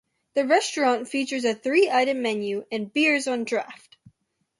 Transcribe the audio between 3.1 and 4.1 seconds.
on draft.